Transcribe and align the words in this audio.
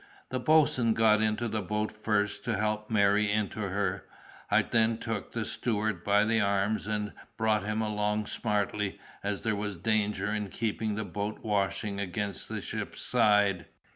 The 0.29 0.39
boatswain 0.39 0.95
got 0.95 1.21
into 1.21 1.47
the 1.47 1.61
boat 1.61 1.91
first 1.91 2.43
to 2.45 2.57
help 2.57 2.89
Mary 2.89 3.31
into 3.31 3.59
her. 3.59 4.05
I 4.49 4.63
then 4.63 4.97
took 4.97 5.31
the 5.33 5.45
steward 5.45 6.03
by 6.03 6.25
the 6.25 6.41
arms 6.41 6.87
and 6.87 7.13
brought 7.37 7.61
him 7.61 7.83
along 7.83 8.25
smartly, 8.25 8.99
as 9.21 9.43
there 9.43 9.55
was 9.55 9.77
danger 9.77 10.31
in 10.33 10.49
keeping 10.49 10.95
the 10.95 11.05
boat 11.05 11.41
washing 11.43 11.99
against 11.99 12.49
the 12.49 12.63
ship's 12.63 13.03
side. 13.03 13.67